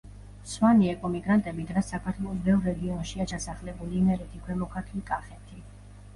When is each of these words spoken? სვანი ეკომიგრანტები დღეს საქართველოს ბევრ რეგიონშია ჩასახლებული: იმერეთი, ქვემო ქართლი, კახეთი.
სვანი 0.51 0.87
ეკომიგრანტები 0.93 1.65
დღეს 1.71 1.91
საქართველოს 1.93 2.39
ბევრ 2.47 2.65
რეგიონშია 2.71 3.29
ჩასახლებული: 3.33 3.95
იმერეთი, 4.01 4.43
ქვემო 4.49 4.71
ქართლი, 4.75 5.05
კახეთი. 5.13 5.63